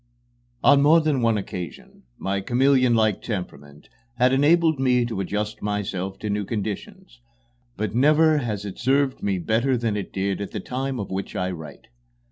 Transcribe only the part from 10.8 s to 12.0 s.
of which I write.